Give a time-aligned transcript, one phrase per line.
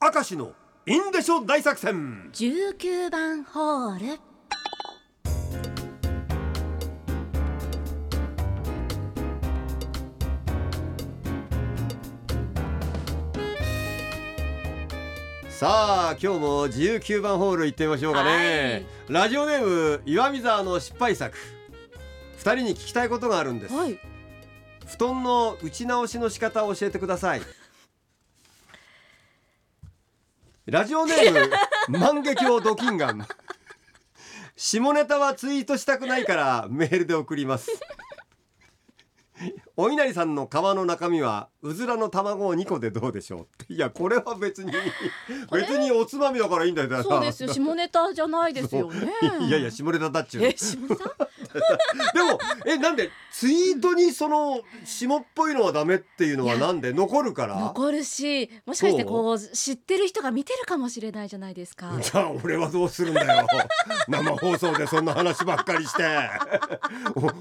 [0.00, 0.52] 明石の
[0.86, 2.30] インデショ大作戦。
[2.32, 4.20] 19番ホール。
[15.50, 21.36] さあ今日も19番ホール行ってみましょうかね、ラジオネーム岩見沢の失敗作。
[22.36, 23.98] 二人に聞きたいことがあるんです、はい。
[24.86, 27.42] 布団の打ち直しの仕方を教えてください
[30.70, 31.32] ラジオネー
[31.90, 33.26] ム万華鏡ドキンガン。
[34.54, 37.70] 下ネタはツイートしたくないからメールで送ります。
[39.78, 43.72] お稲荷さんの皮の中身はうずらの卵を2個でどうでしょう？
[43.72, 44.72] いやこれは別に
[45.50, 47.02] 別におつまみだからいいんだよ。
[47.02, 47.48] そうですよ。
[47.50, 49.10] 下ネタじゃないですよね。
[49.40, 51.28] いやいや下ネタだっちゅうのえ下ネタ？
[52.14, 57.56] でもえなんでツイートにその下っぽいのはダメっていうのはなんで残るから？
[57.56, 61.92] 残るしもしかしてこう知ってる人が見てるかもしれないじゃないですか。
[62.00, 63.46] じゃあ俺はどうするんだよ。
[64.08, 66.04] 生放送でそんな話ばっかりして。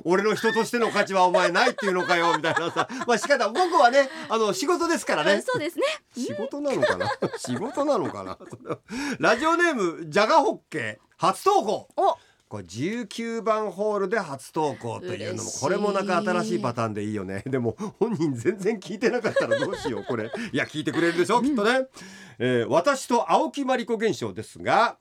[0.03, 2.87] お俺の人としての価値はお前ないっていうのかよみたいなさ。
[3.07, 5.41] まあ仕方僕はねあの仕事ですからね。
[5.45, 5.83] そうですね。
[6.15, 7.09] 仕事なのかな？
[7.37, 8.37] 仕事なのかな？
[9.19, 11.87] ラジオネームジャガホッケ初投稿。
[11.95, 12.17] お
[12.47, 17.43] これ19番ホールで初投稿というのもこれもなんか新しいパターンでいいよね。
[17.47, 20.31] でも本人全然聞いてなかったらどうしようこれ。
[20.53, 21.87] いや聞いてくれるでしょきっとね、
[22.39, 24.97] えー私と青木まりこ現象ですが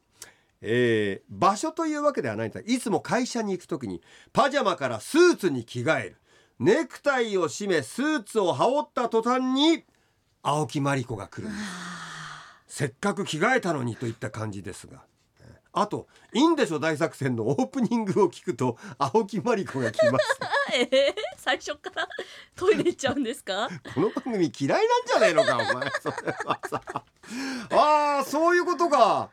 [0.61, 2.61] えー場所というわけではないんだ。
[2.67, 6.17] いつも会社に行く時にパジャマからスーツに着替える。
[6.59, 9.85] ネクタイを締めスーツを羽織った途端に
[10.43, 11.97] 青木まりこが来るんです。
[12.67, 15.05] せっかく着替えたのにといった感じですが
[15.79, 16.79] あと「いいんでしょ？
[16.81, 20.41] 大作戦」のオープニングを聞くと青木まりこが来ます。
[20.75, 22.09] えー、最初から？
[22.57, 23.69] トイレ行っちゃうんですか？
[23.95, 25.91] この番組嫌いなんじゃねえのかお前。
[26.03, 26.81] それはさ。
[27.71, 29.29] ああそういうことか。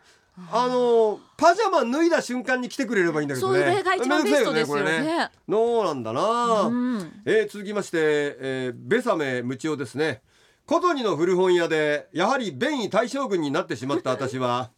[0.52, 5.30] あのパジャマ脱いだ瞬間に来てくれればいいんだけどそねれが一番ベストですよね。
[5.48, 7.22] これそうなんだな、うん。
[7.26, 10.22] えー続きまして、えーベサメムチオですね。
[10.66, 14.72] コトニの古本屋でやはり便意対象群になってしまった私は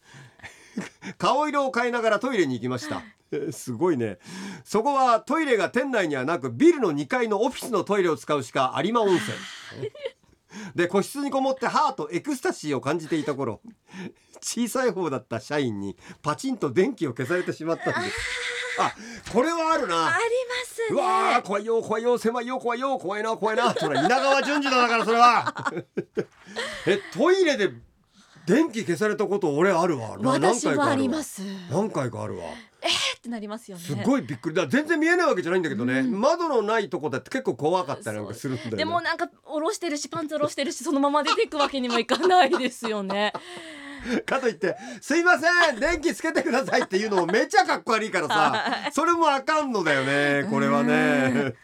[1.17, 3.03] 顔色を変えながらトイレに行きました。
[3.31, 4.19] えーすごいね。
[4.63, 9.37] そこはトイレが店内にはなくビルの2階のオフィスのトイレを使うしか有馬温泉
[10.75, 13.61] で個室にこもってハートエクスタシーを感じていた頃
[14.41, 18.15] 小さい方だった社員にパチンと電気を消されてしまったんです。
[18.77, 18.93] あ
[19.31, 20.07] これはあるな。
[20.07, 25.73] ありますうわ怖いよ怖いよ狭いよ怖いよ怖いな怖いなそれ稲川淳二だだからそれは。
[26.85, 27.71] えトイレで
[28.45, 30.17] 電気消されたこと俺あるわ。
[30.17, 31.41] な私もあります。
[31.71, 32.45] 何回かあるわ。
[32.45, 33.83] ってなりますよね。
[33.83, 34.55] すごいびっくり。
[34.55, 36.21] だ全然見えないわけじゃないんだけどね、うん。
[36.21, 38.77] 窓のないとこだって結構怖かったりなんかするんだよね。
[38.77, 43.33] でもなんか下ろしてるしパンツ下ろしてるしそのまま出ていくわけにもいかないですよね。
[44.25, 51.55] かといって「すいません電気つけてください」っていうのもめっちゃかっこ悪いからさそれもあかんのだよねこれはね。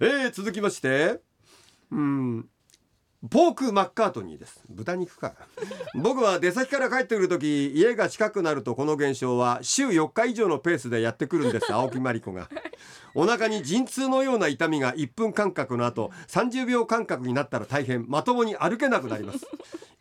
[0.00, 1.20] えー、続きまして。
[1.92, 2.48] うん
[3.28, 4.64] ポークマッカートニーです。
[4.70, 5.34] 豚肉か。
[5.94, 11.70] 僕は出先から帰ってくる時家が近くなるとこの現象は週4日以上のペースでやってくるんです。
[11.70, 12.48] 青木まりこが。
[13.14, 19.46] お腹に陣痛のような痛みが1分間隔の後30秒間隔になったら大変まともに歩けなくなります。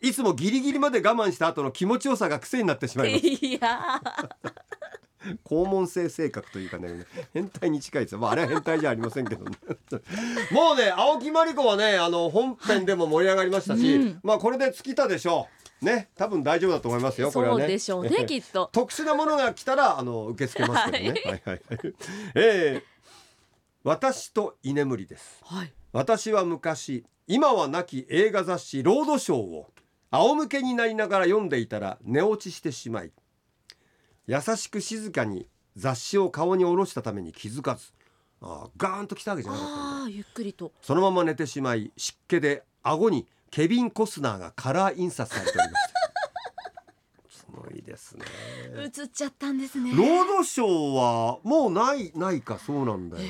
[0.02, 3.28] いつもギリギリまで我慢した後の気持ちよさが癖になってしまいます。
[3.28, 4.02] いや
[5.46, 9.58] 肛門性性格というかね変態に近いですよ、まあ、あれは変態じゃありませんけどね。
[10.52, 14.20] もうね青木まりこはねあの本編でも盛り上がりましたし、うん。
[14.24, 15.48] まあこれで尽きたでしょ
[15.82, 15.86] う。
[15.86, 16.10] ね。
[16.16, 17.62] 多分大丈夫だと思いますよこれはね。
[17.62, 18.70] そうでしょうね きっと。
[18.72, 21.62] 特殊なものが来たらあの受け付けますけどね、はい、はいはい。
[22.36, 23.00] えー
[23.84, 25.40] 私と居眠りです。
[25.46, 25.74] はい。
[25.94, 29.68] 私は昔今は亡き映画雑誌ロードショーを
[30.12, 33.12] 仰向けになりながら読んでいたら寝落ちしてしまい
[34.30, 37.92] 優しく静かに雑誌を顔に下ろしたために気づかず
[38.42, 39.84] あーガーンと来たわけじゃなかったんだ。
[39.84, 40.72] ああゆっくりと。
[40.84, 45.89] そのまま寝てしまい湿気で顎にケビン・コスナーがカラー印刷されております
[47.50, 48.26] ごいですね。
[48.78, 49.92] 映っちゃったんですね。
[49.96, 53.30] ロードショーはもうないないかそうなんだよね。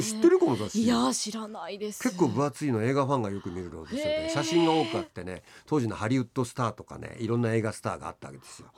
[0.00, 0.82] 知ってるこの雑誌？
[0.84, 2.02] いや知らないです。
[2.02, 4.02] 結構分厚いの映画ファンがよく見るロードショー。
[4.02, 8.68] で写真が多くあってね当時のハリウッドスターとかねいろんな映画スターがあったわけですよ。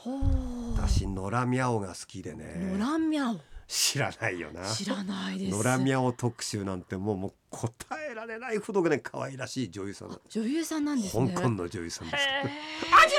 [0.76, 2.76] 私野良ミャオが好きでノね。
[2.78, 4.60] ランミャ知らないよな。
[4.60, 5.56] オ知らないです。
[5.64, 7.72] 野良ミャオ特集なんてもうもう答
[8.10, 10.10] えられないほどね可愛らしい女優さん。
[10.10, 11.32] だ女優さんなんですね。
[11.32, 12.42] 香港の女優さんですへー。
[12.42, 13.18] あじゃ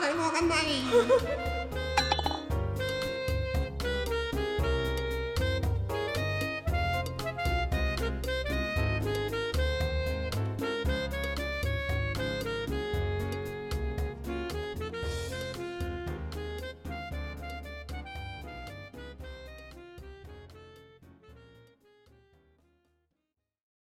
[0.00, 1.59] あ誰もわかんない